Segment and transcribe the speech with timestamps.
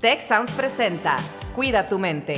[0.00, 1.16] Tech Sounds presenta
[1.54, 2.36] Cuida tu mente.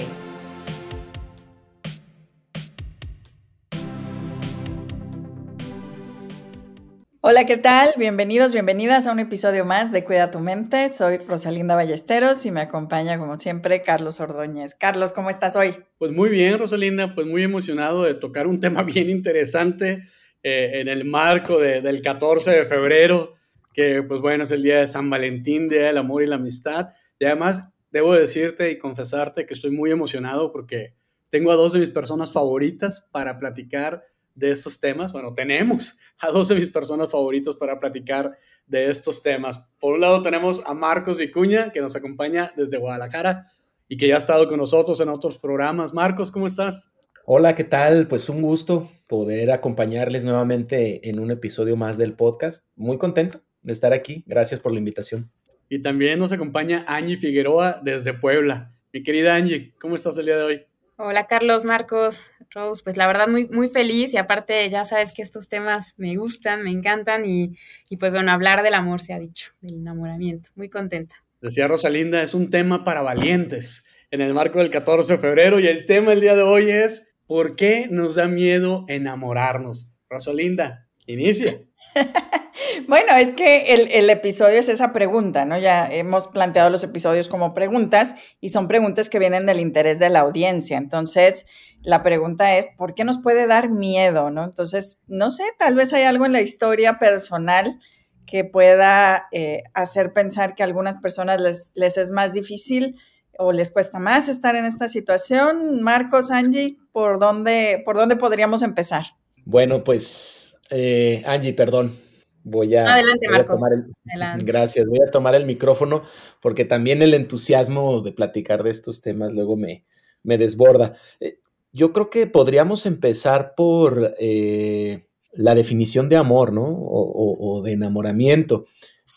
[7.21, 7.95] Hola, ¿qué tal?
[7.97, 10.93] Bienvenidos, bienvenidas a un episodio más de Cuida tu mente.
[10.93, 14.77] Soy Rosalinda Ballesteros y me acompaña, como siempre, Carlos Ordóñez.
[14.77, 15.75] Carlos, ¿cómo estás hoy?
[15.99, 20.05] Pues muy bien, Rosalinda, pues muy emocionado de tocar un tema bien interesante
[20.45, 23.35] eh, en el marco del 14 de febrero,
[23.75, 26.91] que pues bueno, es el día de San Valentín, Día del Amor y la Amistad.
[27.19, 30.95] Y además, debo decirte y confesarte que estoy muy emocionado porque
[31.31, 34.05] tengo a dos de mis personas favoritas para platicar
[34.35, 35.13] de estos temas.
[35.13, 39.65] Bueno, tenemos a dos de mis personas favoritos para platicar de estos temas.
[39.81, 43.47] Por un lado tenemos a Marcos Vicuña, que nos acompaña desde Guadalajara
[43.89, 45.93] y que ya ha estado con nosotros en otros programas.
[45.93, 46.93] Marcos, ¿cómo estás?
[47.25, 48.09] Hola, ¿qué tal?
[48.09, 52.69] Pues un gusto poder acompañarles nuevamente en un episodio más del podcast.
[52.77, 54.25] Muy contento de estar aquí.
[54.27, 55.31] Gracias por la invitación.
[55.69, 58.73] Y también nos acompaña Angie Figueroa desde Puebla.
[58.93, 60.67] Mi querida Angie, ¿cómo estás el día de hoy?
[60.97, 65.23] Hola Carlos, Marcos, Rose, pues la verdad muy, muy feliz y aparte ya sabes que
[65.23, 67.55] estos temas me gustan, me encantan y,
[67.89, 71.15] y pues bueno, hablar del amor se ha dicho, del enamoramiento, muy contenta.
[71.41, 75.69] Decía Rosalinda, es un tema para valientes en el marco del 14 de febrero y
[75.69, 79.95] el tema del día de hoy es ¿por qué nos da miedo enamorarnos?
[80.09, 81.61] Rosalinda, inicia.
[82.89, 85.59] Bueno, es que el, episodio es esa pregunta, ¿no?
[85.59, 90.09] Ya hemos planteado los episodios como preguntas y son preguntas que vienen del interés de
[90.09, 90.77] la audiencia.
[90.77, 91.47] Entonces,
[91.83, 94.45] la pregunta es, ¿por qué nos puede dar miedo, ¿no?
[94.45, 97.79] Entonces, no sé, tal vez hay algo en la historia personal
[98.27, 102.97] que pueda eh, hacer pensar que a algunas personas les, les es más difícil
[103.39, 105.83] o les cuesta más estar en esta situación.
[105.83, 109.07] Marcos, Angie, ¿por dónde, por dónde podríamos empezar?
[109.49, 111.97] Bueno, pues, eh, Angie, perdón,
[112.45, 113.61] Voy a, Adelante, Marcos.
[114.45, 116.03] Gracias, voy a tomar el micrófono
[116.43, 119.87] porque también el entusiasmo de platicar de estos temas luego me,
[120.23, 120.97] me desborda.
[121.21, 121.41] Eh,
[121.73, 126.67] yo creo que podríamos empezar por eh, la definición de amor, ¿no?
[126.69, 128.67] O, de enamoramiento,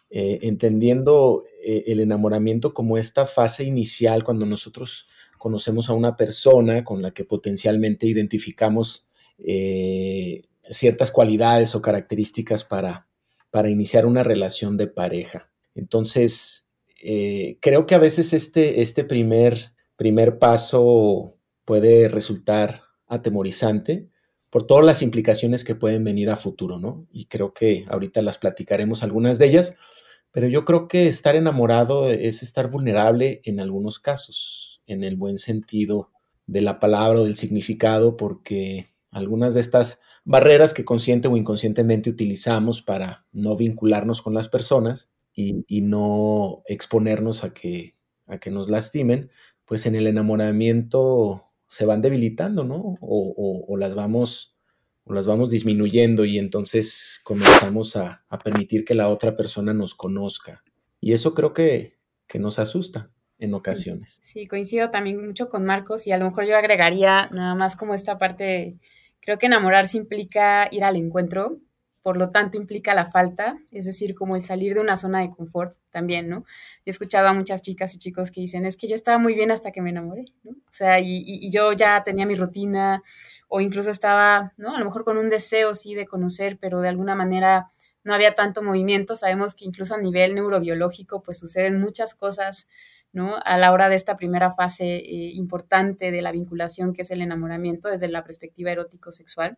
[0.09, 5.07] entendiendo el enamoramiento como esta fase inicial cuando nosotros
[5.37, 9.05] conocemos a una persona con la que potencialmente identificamos
[9.43, 13.07] ciertas cualidades o características para,
[13.49, 15.51] para iniciar una relación de pareja.
[15.75, 16.69] Entonces,
[17.03, 24.09] eh, creo que a veces este, este primer, primer paso puede resultar atemorizante
[24.49, 27.07] por todas las implicaciones que pueden venir a futuro, ¿no?
[27.11, 29.75] Y creo que ahorita las platicaremos algunas de ellas,
[30.31, 35.37] pero yo creo que estar enamorado es estar vulnerable en algunos casos, en el buen
[35.37, 36.11] sentido
[36.47, 42.09] de la palabra o del significado, porque algunas de estas barreras que consciente o inconscientemente
[42.09, 47.95] utilizamos para no vincularnos con las personas y, no exponernos a que,
[48.27, 49.31] a que nos lastimen,
[49.65, 52.97] pues en el enamoramiento se van debilitando, ¿no?
[53.01, 54.57] O, las, vamos,
[55.05, 60.63] o las vamos disminuyendo y entonces comenzamos a, permitir que la otra persona nos conozca.
[60.99, 64.19] Y eso creo que, que nos asusta en ocasiones.
[64.21, 67.93] Sí, coincido también mucho con Marcos y a lo mejor yo agregaría nada más como
[67.93, 68.77] esta parte
[69.21, 71.59] Creo que enamorarse implica ir al encuentro,
[72.01, 75.29] por lo tanto implica la falta, es decir, como el salir de una zona de
[75.29, 76.45] confort también, ¿no?
[76.85, 79.51] He escuchado a muchas chicas y chicos que dicen, es que yo estaba muy bien
[79.51, 80.51] hasta que me enamoré, ¿no?
[80.51, 83.03] O sea, y, yo ya tenía mi rutina
[83.47, 84.75] o incluso estaba, ¿no?
[84.75, 87.71] A lo mejor con un deseo, sí, de conocer, pero de alguna manera
[88.03, 89.15] no había tanto movimiento.
[89.15, 92.67] Sabemos que incluso a nivel neurobiológico, pues suceden muchas cosas
[93.13, 93.35] ¿no?
[93.43, 97.21] A la hora de esta primera fase eh, importante de la vinculación, que es el
[97.21, 99.57] enamoramiento desde la perspectiva erótico-sexual.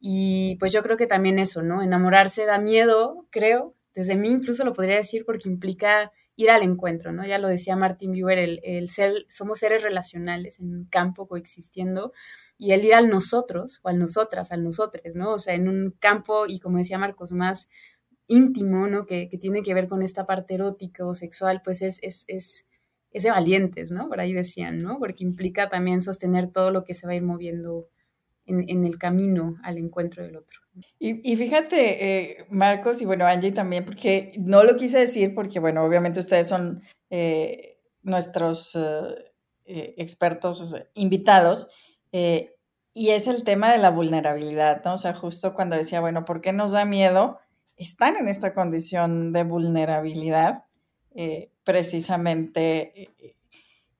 [0.00, 1.82] Y pues yo creo que también eso, ¿no?
[1.82, 7.12] Enamorarse da miedo, creo, desde mí incluso lo podría decir porque implica ir al encuentro,
[7.12, 7.26] ¿no?
[7.26, 8.88] Ya lo decía Martin Buber, el, el
[9.28, 12.12] somos seres relacionales en un campo coexistiendo
[12.56, 15.32] y el ir al nosotros o al nosotras, al nosotres, ¿no?
[15.32, 17.68] O sea, en un campo y como decía Marcos, más
[18.28, 19.04] íntimo, ¿no?
[19.04, 22.67] Que, que tiene que ver con esta parte erótica o sexual, pues es, es, es
[23.24, 24.08] valientes, ¿no?
[24.08, 24.98] Por ahí decían, ¿no?
[24.98, 27.88] Porque implica también sostener todo lo que se va a ir moviendo
[28.48, 30.60] en, el camino al encuentro del otro.
[30.98, 35.84] Y, fíjate, eh, Marcos, y bueno, Angie también, porque no lo quise decir, porque bueno,
[35.84, 41.68] obviamente ustedes son eh, nuestros eh, expertos invitados,
[42.10, 44.94] y es el tema de la vulnerabilidad, ¿no?
[44.94, 47.38] O sea, justo cuando decía, bueno, ¿por qué nos da miedo
[47.76, 50.64] estar en esta condición de vulnerabilidad?
[51.68, 53.02] Eh, precisamente.
[53.02, 53.34] Eh,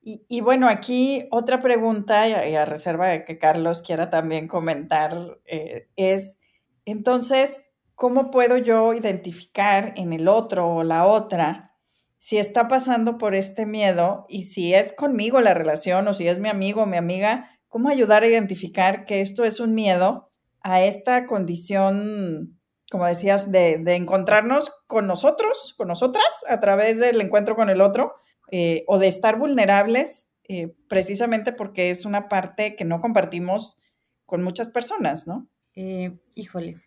[0.01, 5.87] y, bueno, aquí otra pregunta, y a, reserva de que Carlos quiera también comentar, eh,
[5.97, 6.39] es,
[6.85, 7.63] entonces,
[7.93, 11.75] ¿cómo puedo yo identificar en el otro o la otra
[12.17, 16.39] si está pasando por este miedo y si es conmigo la relación o si es
[16.39, 20.31] mi amigo o mi amiga, cómo ayudar a identificar que esto es un miedo
[20.61, 22.58] a esta condición,
[22.89, 28.15] como decías, de, encontrarnos con nosotros, con nosotras, a través del encuentro con el otro,
[28.51, 33.77] eh, o de estar vulnerables, eh, precisamente porque es una parte que no compartimos
[34.25, 35.47] con muchas personas, ¿no?
[35.75, 36.81] Eh, híjole,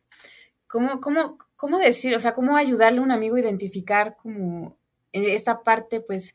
[0.66, 4.76] ¿cómo, cómo, cómo decir, o sea, cómo ayudarle a un amigo a identificar como
[5.12, 6.34] esta parte, pues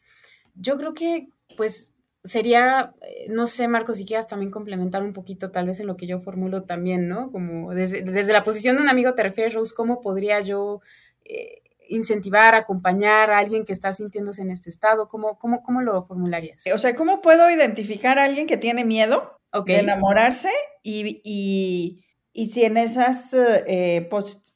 [0.56, 1.92] yo creo que pues
[2.27, 5.97] sería, eh, no sé, Marcos, si quieras también complementar un poquito tal vez en lo
[5.97, 7.31] que yo formulo también, ¿no?
[7.31, 10.81] Como desde, la posición de un amigo te refieres, Rose, ¿cómo podría yo
[11.25, 15.07] eh, incentivar, acompañar a alguien que está sintiéndose en este estado?
[15.07, 16.63] ¿Cómo, cómo, cómo lo formularías?
[16.74, 20.51] O sea, ¿cómo puedo identificar a alguien que tiene miedo de enamorarse
[20.83, 24.07] y, y, y, si en esas eh,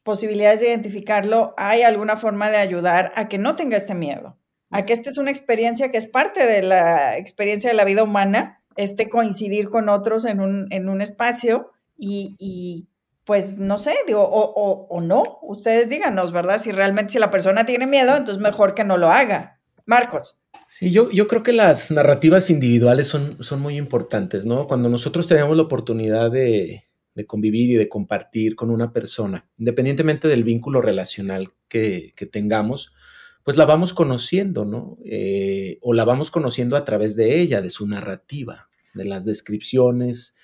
[0.03, 4.37] posibilidades de identificarlo, hay alguna forma de ayudar a que no tenga este miedo,
[4.71, 8.03] a que esta es una experiencia que es parte de la experiencia de la vida
[8.03, 12.87] humana, este coincidir con otros en un, en un espacio y,
[13.25, 16.59] pues no sé, digo, o, o, no, ustedes díganos, ¿verdad?
[16.59, 19.59] Si realmente si la persona tiene miedo, entonces mejor que no lo haga.
[19.85, 20.41] Marcos.
[20.67, 24.67] Sí, yo, yo creo que las narrativas individuales son, son muy importantes, ¿no?
[24.67, 26.83] Cuando nosotros tenemos la oportunidad de,
[27.13, 32.93] de convivir y de compartir con una persona, independientemente del vínculo relacional que, tengamos,
[33.43, 34.97] pues la vamos conociendo, ¿no?
[35.05, 40.35] Eh, o la vamos conociendo a través de ella, de su narrativa, de las descripciones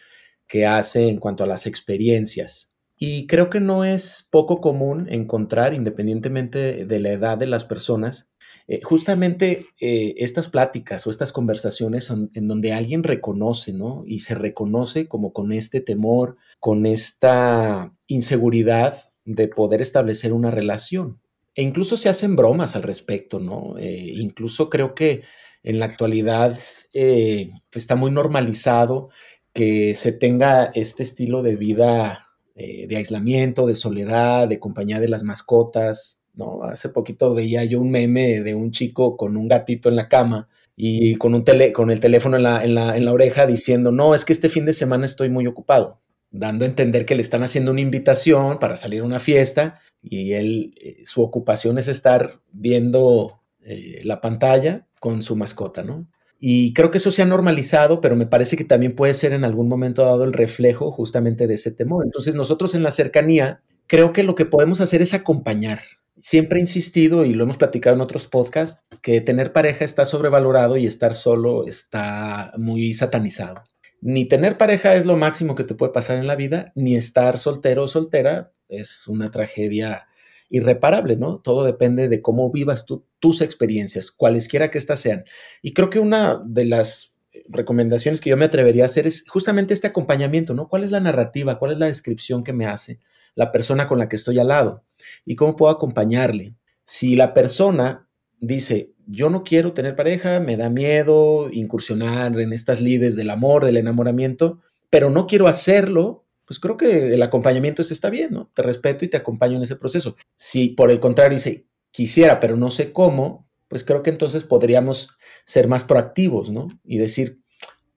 [0.47, 2.73] que hace en cuanto a las experiencias.
[2.95, 8.31] Y creo que no es poco común encontrar, independientemente de la edad de las personas,
[8.67, 14.03] eh, justamente eh, estas pláticas o estas conversaciones en donde alguien reconoce, ¿no?
[14.05, 21.21] Y se reconoce como con este temor, con esta inseguridad de poder establecer una relación.
[21.57, 23.77] E incluso se hacen bromas al respecto, ¿no?
[23.80, 25.24] Eh, incluso creo que
[25.63, 26.57] en la actualidad
[26.94, 29.09] está muy normalizado
[29.54, 32.24] que se tenga este estilo de vida
[32.56, 36.63] de aislamiento, de soledad, de compañía de las mascotas, ¿no?
[36.63, 40.48] Hace poquito veía yo un meme de un chico con un gatito en la cama
[40.75, 42.75] y con, un tele, con el teléfono en
[43.06, 46.01] la oreja diciendo, no, es que este fin de semana estoy muy ocupado,
[46.31, 50.33] dando a entender que le están haciendo una invitación para salir a una fiesta y
[50.33, 56.07] él, eh, su ocupación es estar viendo eh, la pantalla con su mascota, ¿no?
[56.39, 59.44] Y creo que eso se ha normalizado, pero me parece que también puede ser en
[59.44, 62.06] algún momento dado el reflejo justamente de ese temor.
[62.06, 65.80] Entonces nosotros en la cercanía, creo que lo que podemos hacer es acompañar,
[66.19, 70.77] siempre he insistido y lo hemos platicado en otros podcasts, que tener pareja está sobrevalorado
[70.77, 73.63] y estar solo está muy satanizado.
[74.01, 77.39] Ni tener pareja es lo máximo que te puede pasar en la vida, ni estar
[77.39, 80.07] soltero o soltera es una tragedia
[80.49, 81.39] irreparable, ¿no?
[81.39, 82.85] Todo depende de cómo vivas
[83.19, 85.25] tus experiencias, cualesquiera que éstas sean.
[85.61, 87.15] Y creo que una de las
[87.49, 90.67] recomendaciones que yo me atrevería a hacer es justamente este acompañamiento, ¿no?
[90.69, 91.59] ¿Cuál es la narrativa?
[91.59, 92.99] ¿Cuál es la descripción que me hace
[93.35, 94.83] la persona con la que estoy al lado?
[95.25, 96.55] ¿Y cómo puedo acompañarle?
[96.83, 98.07] Si la persona
[98.39, 103.65] dice, yo no quiero tener pareja, me da miedo incursionar en estas lides del amor,
[103.65, 104.59] del enamoramiento,
[104.89, 108.51] pero no quiero hacerlo, pues creo que el acompañamiento está bien, ¿no?
[108.54, 110.15] Te respeto y te acompaño en ese proceso.
[110.36, 115.09] Si por el contrario dice, quisiera, pero no sé cómo, pues creo que entonces podríamos
[115.45, 116.68] ser más proactivos, ¿no?
[116.83, 117.40] Y decir,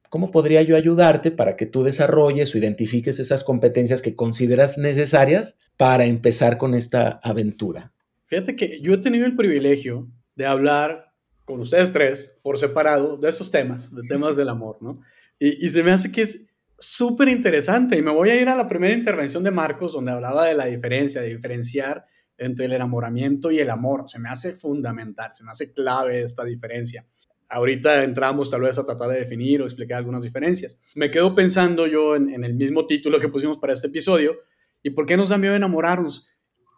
[0.09, 5.57] ¿cómo podría yo ayudarte para que tú desarrolles o identifiques esas competencias que consideras necesarias
[5.77, 7.93] para empezar con esta aventura?
[8.27, 11.13] Fíjate que yo he tenido el privilegio de hablar
[11.45, 15.01] con ustedes tres por separado de estos temas, de temas del amor, ¿no?
[15.39, 16.47] Y, y se me hace que es
[16.79, 20.47] súper interesante y me voy a ir a la primera intervención de Marcos donde hablaba
[20.47, 22.07] de la diferencia, de diferenciar
[22.41, 24.05] entre el enamoramiento y el amor.
[24.07, 27.07] Se me hace fundamental, se me hace clave esta diferencia.
[27.51, 30.79] Ahorita entramos tal vez a tratar de definir o explicar algunas diferencias.
[30.95, 34.39] Me quedo pensando yo en, el mismo título que pusimos para este episodio,
[34.83, 36.29] ¿y por qué nos da miedo enamorarnos?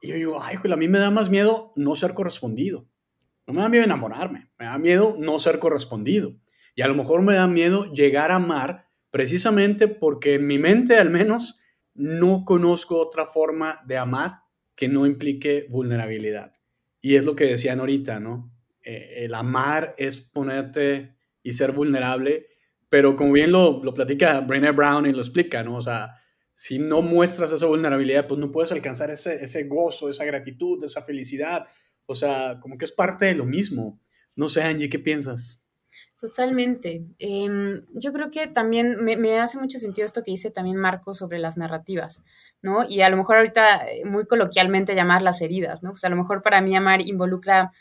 [0.01, 2.89] Y yo digo, ay, a mí me da más miedo no ser correspondido.
[3.47, 6.37] No me da miedo enamorarme, me da miedo no ser correspondido.
[6.75, 10.97] Y a lo mejor me da miedo llegar a amar precisamente porque en mi mente
[10.97, 11.61] al menos
[11.95, 14.41] no conozco otra forma de amar
[14.75, 16.55] que no implique vulnerabilidad.
[17.01, 18.53] Y es lo que decían ahorita, ¿no?
[18.83, 22.47] Eh, el amar es ponerte y ser vulnerable,
[22.89, 25.77] pero como bien lo, lo platica Brené Brown y lo explica, ¿no?
[25.77, 26.15] O sea,
[26.53, 31.03] si no muestras esa vulnerabilidad, pues no puedes alcanzar ese, ese gozo, esa gratitud, esa
[31.03, 31.67] felicidad.
[32.07, 34.01] O sea, como que es parte de lo mismo.
[34.35, 35.63] No sé, Angie, ¿qué piensas?
[36.23, 37.05] Totalmente.
[37.19, 41.41] Em, yo creo que también me, hace mucho sentido esto que dice también Marco sobre
[41.41, 42.23] las narrativas,
[42.63, 42.85] ¿no?
[42.89, 45.91] Y a lo mejor ahorita eh, muy coloquialmente llamar las heridas, ¿no?
[45.91, 47.73] Pues a lo mejor para mí amar involucra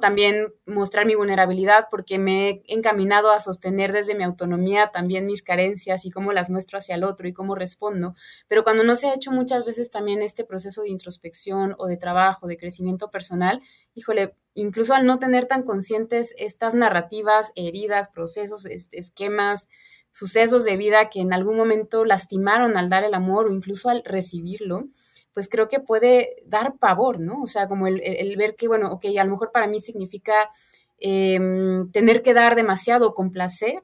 [0.00, 5.42] También mostrar mi vulnerabilidad porque me he encaminado a sostener desde mi autonomía también mis
[5.42, 8.14] carencias y cómo las muestro hacia el otro y cómo respondo.
[8.46, 11.96] Pero cuando no se ha hecho muchas veces también este proceso de introspección o de
[11.96, 13.60] trabajo, de crecimiento personal,
[13.94, 19.68] híjole, incluso al no tener tan conscientes estas narrativas, heridas, procesos, esquemas,
[20.12, 24.02] sucesos de vida que en algún momento lastimaron al dar el amor o incluso al
[24.04, 24.88] recibirlo,
[25.34, 27.42] pues creo que puede dar pavor, ¿no?
[27.42, 30.50] O sea, como el, ver que, bueno, ok, a lo mejor para mí significa
[30.98, 33.80] em, tener que dar demasiado con placer.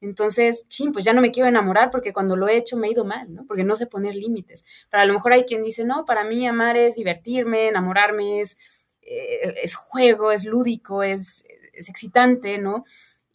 [0.00, 2.90] Entonces, ching, pues ya no me quiero enamorar porque cuando lo he hecho me ha
[2.90, 3.46] ido mal, ¿no?
[3.46, 4.64] Porque no sé poner límites.
[4.90, 8.58] Pero a lo mejor hay quien dice, no, para mí amar es divertirme, enamorarme es,
[9.02, 12.84] eh, es juego, es lúdico, es, es excitante, ¿no?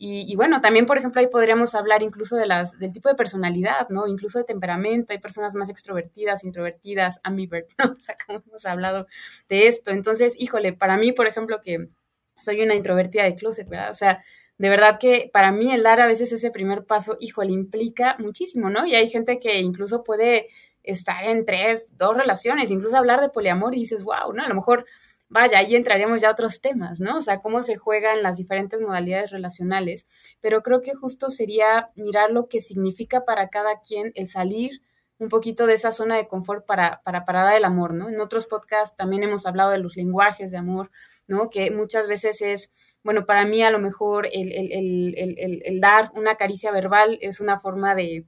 [0.01, 3.89] Y, bueno, también, por ejemplo, ahí podríamos hablar incluso de las, del tipo de personalidad,
[3.89, 4.07] ¿no?
[4.07, 5.11] Incluso de temperamento.
[5.11, 7.97] Hay personas más extrovertidas, introvertidas, ambivert, ¿no?
[7.99, 9.07] O sea, como hemos hablado
[9.49, 9.91] de esto.
[9.91, 11.89] Entonces, híjole, para mí, por ejemplo, que
[12.37, 13.89] soy una introvertida de closet, ¿verdad?
[13.89, 14.23] O sea,
[14.57, 18.69] de verdad que para mí el dar a veces ese primer paso, híjole, implica muchísimo,
[18.69, 18.85] ¿no?
[18.85, 20.47] Y hay gente que incluso puede
[20.81, 24.43] estar en tres, dos relaciones, incluso hablar de poliamor y dices, wow, ¿no?
[24.43, 24.85] A lo mejor
[25.29, 27.17] vaya, ahí entraríamos ya a otros temas, ¿no?
[27.17, 30.07] O sea, cómo se juegan las diferentes modalidades relacionales,
[30.41, 34.81] pero creo que justo sería mirar lo que significa para cada quien el salir
[35.19, 38.09] un poquito de esa zona de confort para, para, para dar el amor, ¿no?
[38.09, 40.91] En otros podcasts también hemos hablado de los lenguajes de amor,
[41.27, 41.50] ¿no?
[41.50, 42.71] Que muchas veces es,
[43.03, 47.59] bueno, para mí a lo mejor el, el, el dar una caricia verbal es una
[47.59, 48.25] forma de,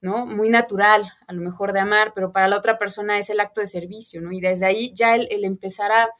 [0.00, 0.26] ¿no?
[0.26, 3.60] Muy natural, a lo mejor de amar, pero para la otra persona es el acto
[3.60, 4.32] de servicio, ¿no?
[4.32, 6.10] Y desde ahí ya el, el empezar a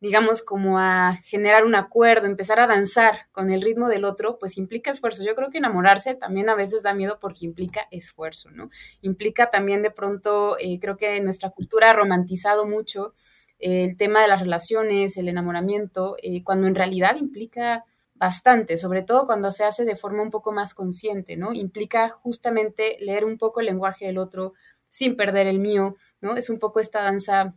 [0.00, 4.56] digamos, como a generar un acuerdo, empezar a danzar con el ritmo del otro, pues
[4.56, 5.24] implica esfuerzo.
[5.24, 8.70] Yo creo que enamorarse también a veces da miedo porque implica esfuerzo, ¿no?
[9.02, 13.14] Implica también de pronto, eh, creo que nuestra cultura ha romantizado mucho
[13.58, 19.02] eh, el tema de las relaciones, el enamoramiento, eh, cuando en realidad implica bastante, sobre
[19.02, 21.52] todo cuando se hace de forma un poco más consciente, ¿no?
[21.52, 24.54] Implica justamente leer un poco el lenguaje del otro
[24.90, 26.36] sin perder el mío, ¿no?
[26.36, 27.54] Es un poco esta danza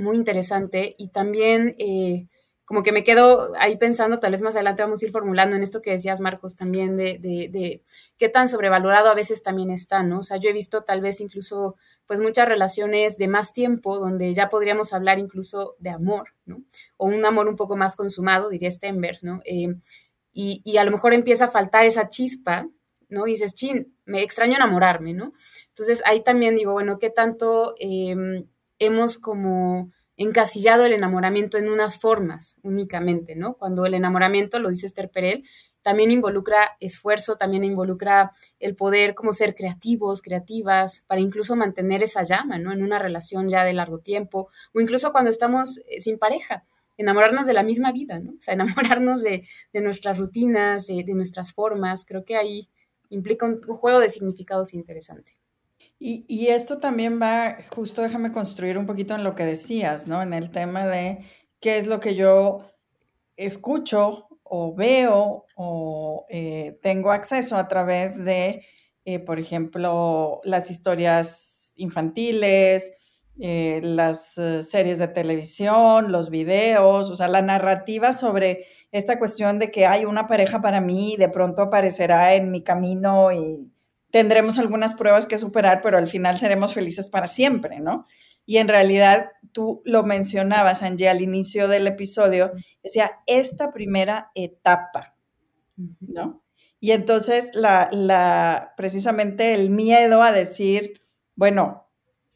[0.00, 2.28] muy interesante y también eh,
[2.70, 5.64] como que me quedo ahí pensando, tal vez más adelante vamos a ir formulando en
[5.64, 7.82] esto que decías, Marcos, también de,
[8.16, 10.20] qué tan sobrevalorado a veces también está, ¿no?
[10.20, 11.74] O sea, yo he visto tal vez incluso
[12.06, 16.62] pues muchas relaciones de más tiempo donde ya podríamos hablar incluso de amor, ¿no?
[16.96, 19.40] O un amor un poco más consumado, diría Stenberg, ¿no?
[19.44, 19.74] Eh,
[20.32, 22.68] y, y, a lo mejor empieza a faltar esa chispa,
[23.08, 23.26] ¿no?
[23.26, 25.32] Y dices, chin, me extraño enamorarme, ¿no?
[25.70, 27.74] Entonces ahí también digo, bueno, ¿qué tanto...
[27.80, 28.44] Eh,
[28.80, 33.54] hemos como encasillado el enamoramiento en unas formas únicamente, ¿no?
[33.54, 35.44] Cuando el enamoramiento, lo dice Esther Perel,
[35.82, 42.22] también involucra esfuerzo, también involucra el poder como ser creativos, creativas, para incluso mantener esa
[42.22, 42.72] llama, ¿no?
[42.72, 46.64] En una relación ya de largo tiempo, o incluso cuando estamos eh, sin pareja,
[46.98, 48.32] enamorarnos de la misma vida, ¿no?
[48.32, 48.54] O sea,
[48.98, 52.68] enamorarnos de, nuestras rutinas, de, nuestras formas, creo que ahí
[53.08, 55.39] implica un juego de significados interesante.
[56.02, 60.22] Y, esto también va, justo déjame construir un poquito en lo que decías, ¿no?
[60.22, 61.18] En el tema de
[61.60, 62.70] qué es lo que yo
[63.36, 68.62] escucho o veo o eh, tengo acceso a través de,
[69.04, 72.92] eh, por ejemplo, las historias infantiles,
[73.38, 79.70] eh, las series de televisión, los videos, o sea, la narrativa sobre esta cuestión de
[79.70, 83.70] que hay una pareja para mí y de pronto aparecerá en mi camino y
[84.10, 88.06] tendremos algunas pruebas que superar, pero al final seremos felices para siempre, ¿no?
[88.46, 92.52] Y en realidad tú lo mencionabas, Angie, al inicio del episodio,
[92.82, 95.14] decía, esta primera etapa,
[96.00, 96.42] ¿no?
[96.80, 101.02] Y entonces la, la, precisamente el miedo a decir,
[101.36, 101.90] bueno,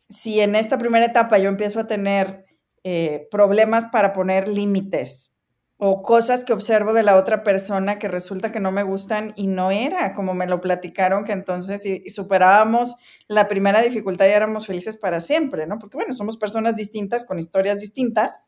[0.08, 2.44] si en esta primera etapa yo empiezo a tener
[2.84, 5.33] eh, problemas para poner límites,
[5.76, 9.48] o cosas que observo de la otra persona que resulta que no me gustan y
[9.48, 14.96] no era como me lo platicaron, que entonces superábamos la primera dificultad y éramos felices
[14.96, 15.78] para siempre, ¿no?
[15.78, 18.40] Porque bueno, somos personas distintas con historias distintas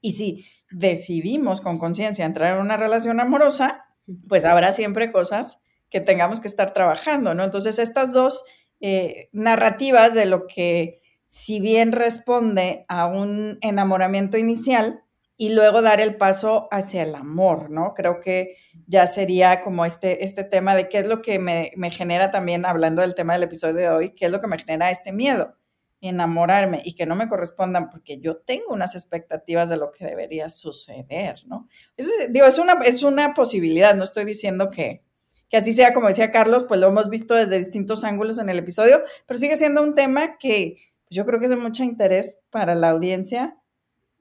[0.00, 3.86] y si decidimos con conciencia entrar en una relación amorosa,
[4.28, 7.44] pues habrá siempre cosas que tengamos que estar trabajando, ¿no?
[7.44, 8.44] Entonces estas dos
[8.80, 15.02] eh, narrativas de lo que si bien responde a un enamoramiento inicial,
[15.40, 17.94] y luego dar el paso hacia el amor, ¿no?
[17.94, 18.56] Creo que
[18.88, 23.02] ya sería como este, este tema de qué es lo que me, genera también, hablando
[23.02, 25.54] del tema del episodio de hoy, qué es lo que me genera este miedo,
[26.00, 30.48] enamorarme y que no me correspondan porque yo tengo unas expectativas de lo que debería
[30.48, 31.68] suceder, ¿no?
[31.96, 35.04] Es, digo, es una, es una posibilidad, no estoy diciendo que,
[35.48, 38.58] que así sea, como decía Carlos, pues lo hemos visto desde distintos ángulos en el
[38.58, 40.78] episodio, pero sigue siendo un tema que
[41.10, 43.57] yo creo que es de mucho interés para la audiencia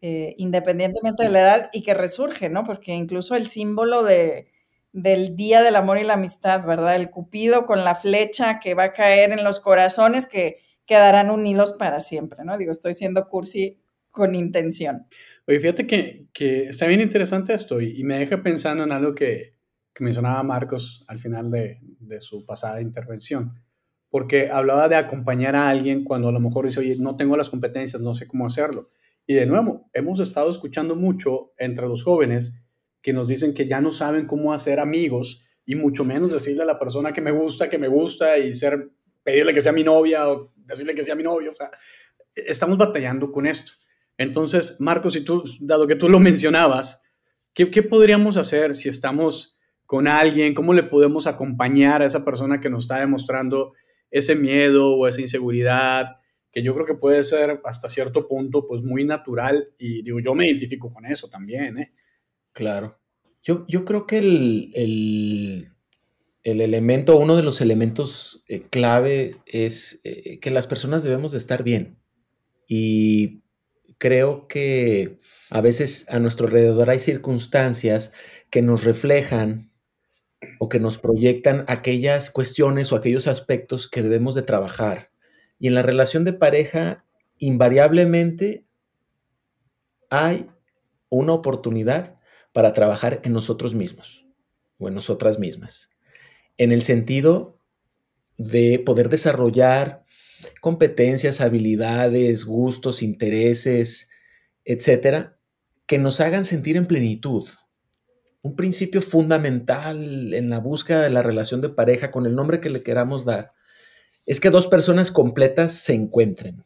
[0.01, 2.65] eh, independientemente de la edad y que resurge, ¿no?
[2.65, 4.47] Porque incluso el símbolo de,
[4.93, 6.95] del Día del Amor y la Amistad, ¿verdad?
[6.95, 11.73] El cupido con la flecha que va a caer en los corazones que quedarán unidos
[11.73, 12.57] para siempre, ¿no?
[12.57, 15.05] Digo, estoy siendo cursi con intención.
[15.47, 19.53] Oye, fíjate que, que está bien interesante esto y, me deja pensando en algo que,
[19.93, 23.53] que mencionaba Marcos al final de, de, su pasada intervención,
[24.09, 27.49] porque hablaba de acompañar a alguien cuando a lo mejor dice, oye, no tengo las
[27.49, 28.89] competencias, no sé cómo hacerlo.
[29.29, 32.53] Y de nuevo, hemos estado escuchando mucho entre los jóvenes
[33.01, 36.65] que nos dicen que ya no saben cómo hacer amigos y mucho menos decirle a
[36.65, 38.89] la persona que me gusta, que me gusta y ser,
[39.23, 41.51] pedirle que sea mi novia o decirle que sea mi novio.
[41.51, 41.69] O sea,
[42.33, 43.73] estamos batallando con esto.
[44.17, 47.03] Entonces, Marcos, si tú, dado que tú lo mencionabas,
[47.53, 50.53] ¿qué, ¿qué, podríamos hacer si estamos con alguien?
[50.53, 53.73] ¿Cómo le podemos acompañar a esa persona que nos está demostrando
[54.09, 56.15] ese miedo o esa inseguridad?
[56.57, 59.69] Que yo creo que puede ser hasta cierto punto, pues muy natural.
[59.77, 61.93] Y digo, yo me identifico con eso también, ¿eh?
[62.51, 62.99] Claro.
[63.43, 65.71] Yo, yo creo que el, el,
[66.41, 71.37] el, elemento, uno de los elementos eh, clave es eh, que las personas debemos de
[71.37, 71.99] estar bien.
[72.67, 73.43] Y
[73.99, 75.19] creo que
[75.51, 78.13] a veces a nuestro alrededor hay circunstancias
[78.49, 79.71] que nos reflejan
[80.57, 85.11] o que nos proyectan aquellas cuestiones o aquellos aspectos que debemos de trabajar.
[85.59, 87.05] Y en la relación de pareja,
[87.37, 88.65] invariablemente
[90.09, 90.49] hay
[91.09, 92.19] una oportunidad
[92.53, 94.25] para trabajar en nosotros mismos
[94.77, 95.89] o en nosotras mismas.
[96.57, 97.59] En el sentido
[98.37, 100.03] de poder desarrollar
[100.61, 104.09] competencias, habilidades, gustos, intereses,
[104.65, 105.39] etcétera,
[105.85, 107.47] que nos hagan sentir en plenitud.
[108.41, 112.69] Un principio fundamental en la búsqueda de la relación de pareja, con el nombre que
[112.69, 113.53] le queramos dar,
[114.27, 116.63] es que dos personas completas se encuentren.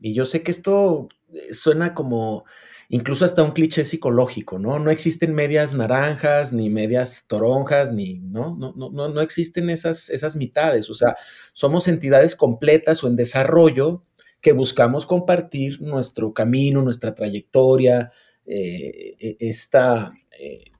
[0.00, 1.08] Y yo sé que esto
[1.50, 2.44] suena como
[2.88, 4.78] incluso hasta un cliché psicológico, ¿no?
[4.78, 8.54] No existen medias naranjas, ni medias toronjas, ni, ¿no?
[8.56, 11.16] No, no, no, existen esas, esas mitades, o sea,
[11.52, 14.04] somos entidades completas o en desarrollo
[14.40, 18.12] que buscamos compartir nuestro camino, nuestra trayectoria,
[18.46, 20.70] eh, e, esta, eh,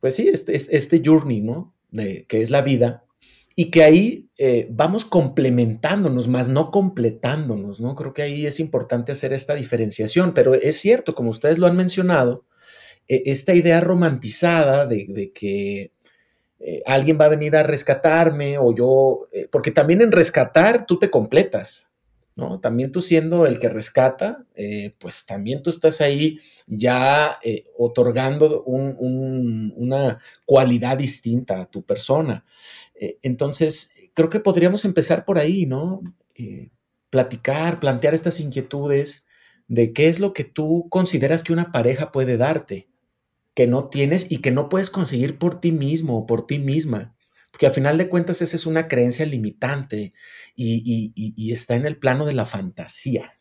[0.00, 1.74] pues sí, este, este journey, ¿no?
[1.90, 3.05] De, que es la vida,
[3.58, 7.94] y que ahí eh, vamos complementándonos, más no completándonos, ¿no?
[7.94, 11.74] Creo que ahí es importante hacer esta diferenciación, pero es cierto, como ustedes lo han
[11.74, 12.44] mencionado,
[13.08, 15.90] e, esta idea romantizada de, que
[16.60, 20.98] eh, alguien va a venir a rescatarme o yo, eh, porque también en rescatar tú
[20.98, 21.90] te completas,
[22.36, 22.60] ¿no?
[22.60, 24.44] También tú siendo el que rescata,
[24.98, 27.38] pues también tú estás ahí ya
[27.78, 32.44] otorgando una cualidad distinta a tu persona.
[32.98, 36.00] Eh, entonces, creo que podríamos empezar por ahí, ¿no?
[36.34, 36.70] Eh,
[37.10, 39.26] platicar, plantear estas inquietudes
[39.68, 42.88] de qué es lo que tú consideras que una pareja puede darte,
[43.54, 47.16] que no tienes y que no puedes conseguir por ti mismo o por ti misma.
[47.50, 50.12] Porque al final de cuentas esa es una creencia limitante
[50.54, 53.32] y, está en el plano de la fantasía.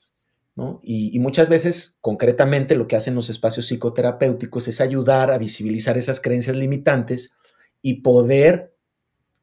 [0.55, 0.79] ¿no?
[0.83, 6.21] Y, muchas veces, concretamente, lo que hacen los espacios psicoterapéuticos es ayudar a visibilizar esas
[6.21, 7.33] creencias limitantes
[7.81, 8.74] y poder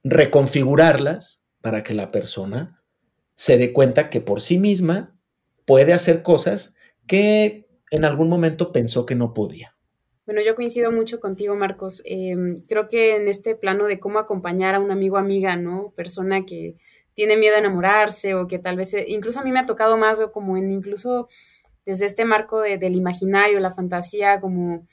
[0.05, 2.83] reconfigurarlas para que la persona
[3.35, 5.17] se dé cuenta que por sí misma
[5.65, 6.75] puede hacer cosas
[7.07, 9.77] que en algún momento pensó que no podía.
[10.25, 12.03] Bueno, yo coincido mucho contigo, Marcos.
[12.05, 15.93] Em, creo que en este plano de cómo acompañar a un amigo amiga, ¿no?
[15.97, 16.77] Persona que
[17.15, 19.97] tiene miedo a enamorarse o que tal vez, eh, incluso a mí me ha tocado
[19.97, 21.29] más como en incluso
[21.85, 24.87] desde este marco del imaginario, la fantasía, como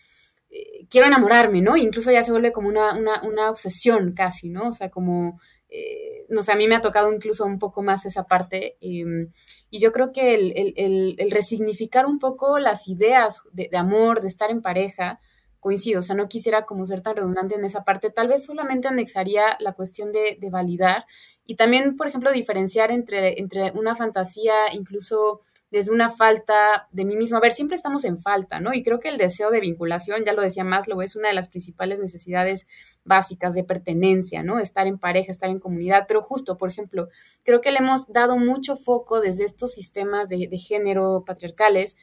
[0.50, 1.78] eh, quiero enamorarme, ¿no?
[1.78, 4.70] Incluso ya se vuelve como una, una, una obsesión casi, ¿no?
[4.70, 8.06] O sea, como, eh, no sé, a mí me ha tocado incluso un poco más
[8.06, 8.78] esa parte.
[8.82, 9.32] Em,
[9.70, 10.74] y yo creo que el,
[11.18, 15.20] el, resignificar un poco las ideas de, amor, de estar en pareja,
[15.60, 18.88] coincido, o sea, no quisiera como ser tan redundante en esa parte, tal vez solamente
[18.88, 21.06] anexaría la cuestión de, de validar
[21.46, 27.16] y también, por ejemplo, diferenciar entre, entre una fantasía incluso desde una falta de mí
[27.16, 27.38] mismo.
[27.38, 28.74] A ver, siempre estamos en falta, ¿no?
[28.74, 31.50] Y creo que el deseo de vinculación, ya lo decía Maslow, es una de las
[31.50, 32.68] principales necesidades
[33.04, 34.60] básicas de pertenencia, ¿no?
[34.60, 36.06] Estar en pareja, estar en comunidad.
[36.08, 37.10] Pero justo, por ejemplo,
[37.44, 41.96] creo que le hemos dado mucho foco desde estos sistemas de, género patriarcales,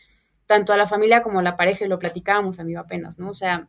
[0.47, 3.31] tanto a la familia como a la pareja, y lo platicábamos, amigo, apenas, ¿no?
[3.31, 3.69] O sea,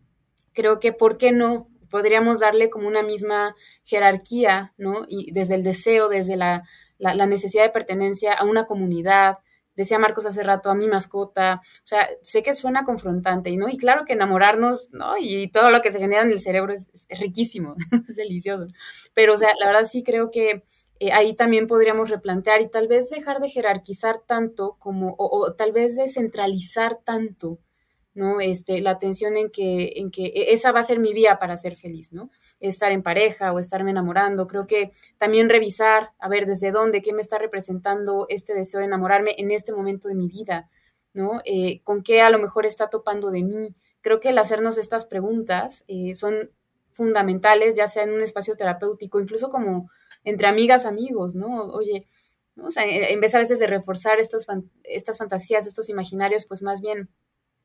[0.53, 1.69] creo que, ¿por qué no?
[1.89, 5.05] Podríamos darle como una misma jerarquía, ¿no?
[5.07, 6.65] Y desde el deseo, desde la,
[6.99, 9.39] la necesidad de pertenencia a una comunidad,
[9.77, 13.69] decía Marcos hace rato, a mi mascota, o sea, sé que suena confrontante, ¿no?
[13.69, 15.17] Y claro que enamorarnos, ¿no?
[15.17, 17.75] Y todo lo que se genera en el cerebro es, riquísimo,
[18.09, 18.67] es delicioso.
[19.13, 20.63] Pero, o sea, la verdad sí creo que
[20.99, 25.71] eh, ahí también podríamos replantear y tal vez dejar de jerarquizar tanto como, o, tal
[25.71, 27.59] vez de centralizar tanto,
[28.17, 28.41] ¿no?
[28.41, 31.55] Este, la atención en que, en que e, esa va a ser mi vía para
[31.55, 32.31] ser feliz, ¿no?
[32.59, 34.47] Estar en pareja o estarme enamorando.
[34.47, 38.87] Creo que también revisar, a ver, desde dónde, qué me está representando este deseo de
[38.87, 40.67] enamorarme en este momento de mi vida,
[41.13, 41.41] ¿no?
[41.45, 43.75] Eh, con qué a lo mejor está topando de mí.
[44.01, 46.49] Creo que el hacernos estas preguntas eh, son
[46.93, 49.91] fundamentales, ya sea en un espacio terapéutico, incluso como
[50.23, 51.65] entre amigas, amigos, ¿no?
[51.67, 52.07] Oye,
[52.55, 52.69] ¿no?
[52.75, 54.47] En vez a veces de reforzar estos,
[54.83, 57.09] estas fantasías, estos imaginarios, pues más bien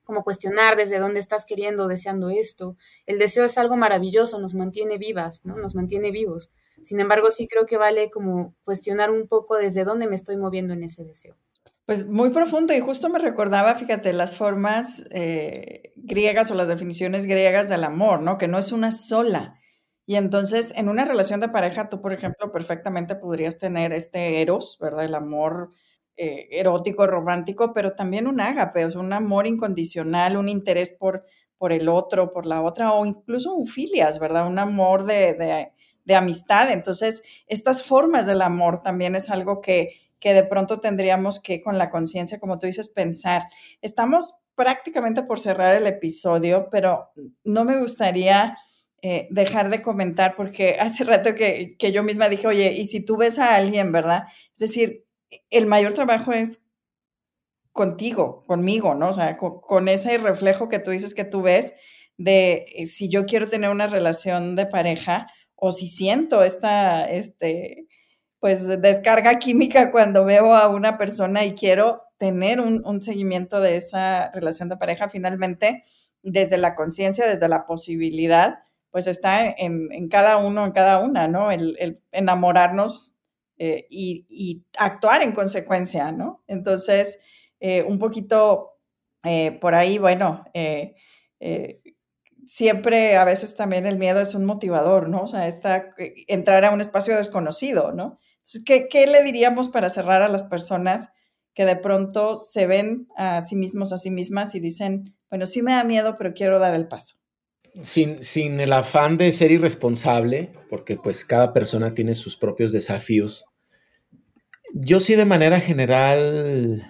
[0.04, 2.76] como cuestionar desde dónde estás queriendo, deseando esto.
[3.06, 5.56] El deseo es algo maravilloso, nos mantiene vivas, ¿no?
[5.56, 6.50] Nos mantiene vivos.
[6.82, 10.74] Sin embargo, sí creo que vale como cuestionar un poco desde dónde me estoy moviendo
[10.74, 11.36] en ese deseo.
[11.86, 17.26] Pues muy profundo y justo me recordaba, fíjate, las formas eh, griegas o las definiciones
[17.26, 18.38] griegas del amor, ¿no?
[18.38, 19.58] Que no es una sola,
[20.04, 24.78] y entonces, en una relación de pareja, tú, por ejemplo, perfectamente podrías tener este eros,
[24.80, 25.04] ¿verdad?
[25.04, 25.70] El amor
[26.16, 31.24] eh, erótico, romántico, pero también un ágape, o un amor incondicional, un interés por,
[31.58, 34.46] por el otro, por la otra, o incluso un filias, ¿verdad?
[34.46, 35.72] Un amor de, de,
[36.04, 36.70] de amistad.
[36.70, 41.78] Entonces, estas formas del amor también es algo que, que de pronto tendríamos que, con
[41.78, 43.48] la conciencia, como tú dices, pensar.
[43.80, 47.10] Estamos prácticamente por cerrar el episodio, pero
[47.44, 48.56] no me gustaría
[49.02, 53.16] eh, dejar de comentar, porque hace rato que, yo misma dije, oye, y si tú
[53.16, 54.24] ves a alguien, ¿verdad?
[54.52, 55.04] Es decir,
[55.50, 56.64] el mayor trabajo es
[57.72, 59.08] contigo, conmigo, ¿no?
[59.08, 61.74] O sea, con, ese reflejo que tú dices que tú ves
[62.18, 67.86] de eh, si yo quiero tener una relación de pareja o si siento esta, este,
[68.40, 74.30] pues descarga química cuando veo a una persona y quiero tener un seguimiento de esa
[74.30, 75.82] relación de pareja, finalmente,
[76.22, 78.58] desde la conciencia, desde la posibilidad,
[78.90, 81.50] pues está en, cada uno, en cada una, ¿no?
[81.50, 83.11] El, enamorarnos
[83.58, 86.42] eh, y, actuar en consecuencia, ¿no?
[86.46, 87.18] Entonces,
[87.60, 88.78] eh, un poquito
[89.24, 90.44] eh, por ahí, bueno,
[92.46, 95.22] siempre a veces también el miedo es un motivador, ¿no?
[95.22, 95.48] O sea,
[96.28, 98.18] entrar a un espacio desconocido, ¿no?
[98.36, 101.10] Entonces, ¿qué, ¿qué le diríamos para cerrar a las personas
[101.54, 105.62] que de pronto se ven a sí mismos, a sí mismas y dicen, bueno, sí
[105.62, 107.21] me da miedo, pero quiero dar el paso?
[107.80, 113.46] Sin, el afán de ser irresponsable, porque pues cada persona tiene sus propios desafíos,
[114.74, 116.82] yo sí de manera general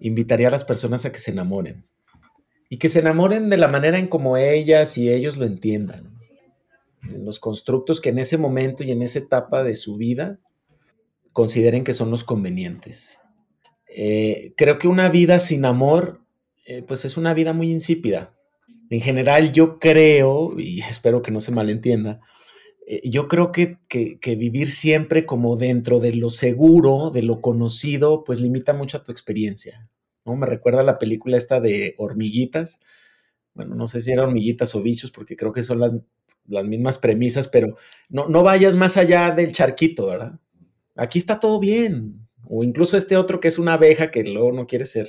[0.00, 1.88] invitaría a las personas a que se enamoren.
[2.68, 6.18] Y que se enamoren de la manera en como ellas y ellos lo entiendan.
[7.08, 10.40] En los constructos que en ese momento y en esa etapa de su vida
[11.32, 13.20] consideren que son los convenientes.
[13.88, 16.20] Eh, creo que una vida sin amor,
[16.66, 18.34] eh, pues es una vida muy insípida.
[18.90, 22.20] En general, yo creo, y espero que no se malentienda,
[22.86, 23.78] eh, yo creo que,
[24.36, 29.12] vivir siempre como dentro de lo seguro, de lo conocido, pues limita mucho a tu
[29.12, 29.88] experiencia.
[30.24, 30.36] ¿no?
[30.36, 32.80] Me recuerda la película esta de hormiguitas.
[33.54, 35.96] Bueno, no sé si eran hormiguitas o bichos, porque creo que son las,
[36.46, 37.76] las mismas premisas, pero
[38.08, 40.38] no, no vayas más allá del charquito, ¿verdad?
[40.96, 42.28] Aquí está todo bien.
[42.46, 45.08] O incluso este otro que es una abeja que luego no quiere ser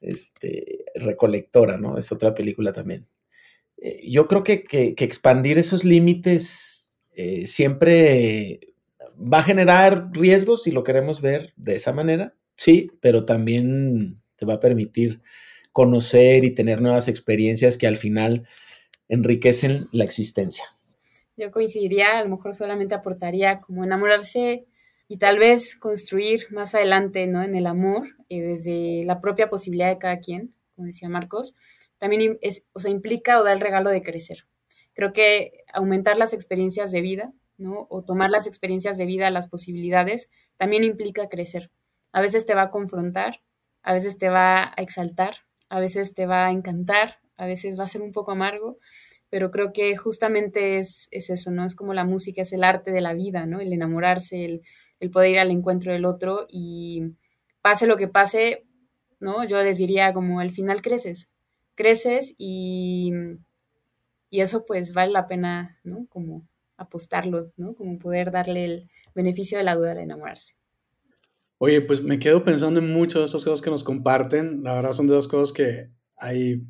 [0.00, 1.96] este, recolectora, ¿no?
[1.98, 3.06] Es otra película también.
[3.78, 4.64] Eh, yo creo que,
[4.98, 8.60] expandir esos límites eh, siempre
[9.20, 14.46] va a generar riesgos si lo queremos ver de esa manera, sí, pero también te
[14.46, 15.20] va a permitir
[15.72, 18.46] conocer y tener nuevas experiencias que al final
[19.08, 20.64] enriquecen la existencia.
[21.36, 24.66] Yo coincidiría, a lo mejor solamente aportaría como enamorarse
[25.06, 27.42] y tal vez construir más adelante, ¿no?
[27.42, 31.54] En el amor, eh, desde la propia posibilidad de cada quien, como decía Marcos,
[31.98, 34.46] también es, o sea, implica o da el regalo de crecer.
[34.94, 37.86] Creo que aumentar las experiencias de vida, ¿no?
[37.90, 41.70] O tomar las experiencias de vida, las posibilidades, también implica crecer.
[42.12, 43.42] A veces te va a confrontar,
[43.82, 45.36] a veces te va a exaltar,
[45.68, 48.78] a veces te va a encantar, a veces va a ser un poco amargo,
[49.30, 51.64] pero creo que justamente es, es eso, ¿no?
[51.64, 53.60] Es como la música, es el arte de la vida, ¿no?
[53.60, 54.62] El enamorarse, el,
[55.00, 57.02] el poder ir al encuentro del otro y
[57.62, 58.66] pase lo que pase,
[59.20, 59.44] ¿no?
[59.44, 61.28] Yo les diría como al final creces,
[61.74, 63.12] creces y,
[64.30, 66.06] y eso pues vale la pena, ¿no?
[66.08, 67.74] Como apostarlo, ¿no?
[67.74, 70.54] Como poder darle el beneficio de la duda al enamorarse.
[71.58, 74.62] Oye, pues me quedo pensando en muchas de esas cosas que nos comparten.
[74.62, 76.62] La verdad son de esas cosas que hay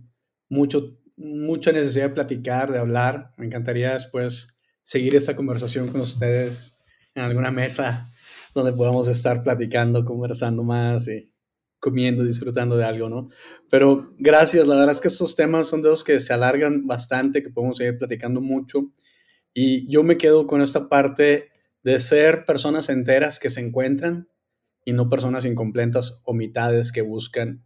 [0.49, 3.35] mucho, mucha necesidad de platicar, de hablar.
[3.37, 6.79] Me encantaría después seguir esta conversación con ustedes
[7.15, 8.11] en alguna mesa
[8.59, 11.33] donde podamos estar platicando, conversando más y
[11.81, 13.29] comiendo, disfrutando de algo, ¿no?
[13.71, 17.43] Pero gracias, la verdad es que estos temas son de los que se alargan bastante,
[17.43, 18.93] que podemos seguir platicando mucho.
[19.55, 21.51] Y yo me quedo con esta parte
[21.83, 24.29] de ser personas enteras que se encuentran
[24.85, 27.65] y no personas incompletas o mitades que buscan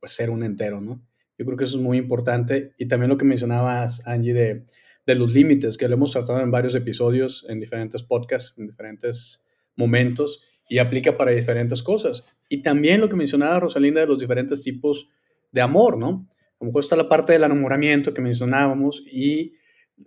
[0.00, 1.06] pues, ser un entero, ¿no?
[1.38, 2.74] Yo creo que eso es muy importante.
[2.78, 4.66] Y también lo que mencionabas, Angie, de,
[5.06, 9.45] de los límites, que lo hemos tratado en varios episodios, en diferentes podcasts, en diferentes
[9.76, 12.26] momentos, y aplica para diferentes cosas.
[12.48, 15.08] Y también lo que mencionaba Rosalinda de los diferentes tipos
[15.52, 16.26] de amor, ¿no?
[16.58, 19.52] A lo mejor está la parte del enamoramiento que mencionábamos y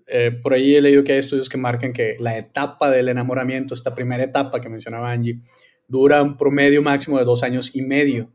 [0.08, 3.74] eh, por ahí he leído que hay estudios que marcan que la etapa del enamoramiento,
[3.74, 5.40] esta primera etapa que mencionaba Angie,
[5.88, 8.32] dura un promedio máximo de dos años y medio.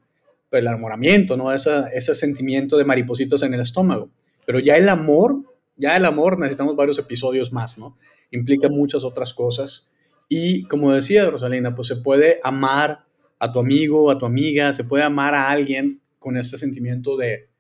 [0.49, 1.53] Pero el enamoramiento, ¿no?
[1.53, 4.11] Esa, ese sentimiento de maripositas en el estómago.
[4.47, 5.42] Pero ya el amor,
[5.77, 7.97] ya el amor necesitamos varios episodios más, ¿no?
[8.31, 9.90] Implica muchas otras cosas.
[10.28, 13.06] Y como decía Rosalina, pues se puede amar
[13.38, 17.50] a tu amigo, a tu amiga, se puede amar a alguien con este sentimiento de,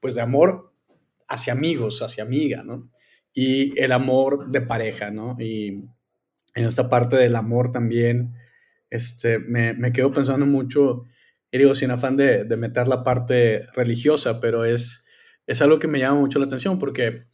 [0.00, 0.72] pues de amor
[1.28, 2.90] hacia amigos, hacia amiga, ¿no?
[3.32, 5.36] y el amor de pareja, ¿no?
[5.38, 5.84] Y
[6.54, 8.34] en esta parte del amor también,
[8.90, 11.04] este, me, me quedo pensando mucho,
[11.50, 15.06] y digo, sin afán de, de, meter la parte religiosa, pero es,
[15.46, 17.24] es algo que me llama mucho la atención, porque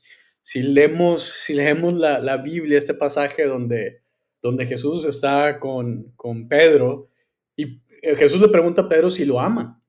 [0.43, 4.03] si leemos, si leemos la, la Biblia, este pasaje donde,
[4.47, 7.11] donde Jesús está con, con Pedro,
[7.57, 9.83] y Jesús le pregunta a Pedro si lo ama.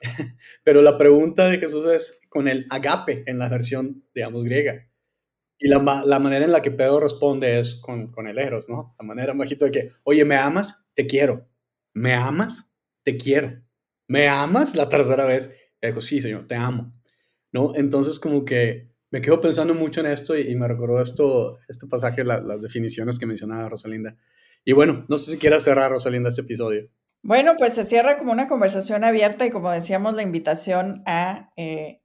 [0.64, 4.88] Pero la pregunta de Jesús es con el agape en la versión, digamos, griega.
[5.58, 8.94] Y la, la, manera en la que Pedro responde es con, con el eros, ¿no?
[8.98, 10.88] La manera bajito de que, oye, ¿me amas?
[10.94, 11.48] Te quiero.
[11.94, 12.72] ¿Me amas?
[13.04, 13.62] Te quiero.
[14.08, 14.74] ¿Me amas?
[14.74, 15.50] La tercera vez.
[15.80, 16.92] Y dijo, sí, señor, te amo.
[17.52, 17.72] ¿No?
[17.74, 22.24] Entonces, como que me quedo pensando mucho en esto y, me recordó esto, este pasaje,
[22.24, 24.16] las definiciones que mencionaba Rosalinda.
[24.64, 26.88] Y bueno, no sé si quieras cerrar, Rosalinda, este episodio.
[27.22, 32.00] Bueno, pues se cierra como una conversación abierta y como decíamos, la invitación a, eh,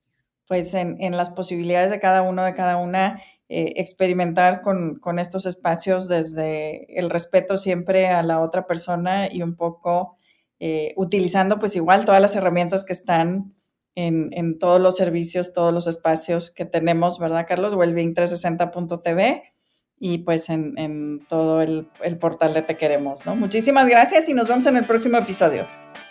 [0.48, 5.46] pues en, las posibilidades de cada uno, de cada una, eh, experimentar con, con, estos
[5.46, 10.18] espacios desde el respeto siempre a la otra persona y un poco
[10.60, 13.54] eh, utilizando pues igual todas las herramientas que están
[13.98, 17.76] en, todos los servicios, todos los espacios que tenemos, ¿verdad, Carlos?
[17.76, 19.42] Wellbeing360.tv
[20.00, 23.36] y pues en, en todo el, el, portal de Te Queremos, ¿no?
[23.36, 25.66] Muchísimas gracias y nos vemos en el próximo episodio.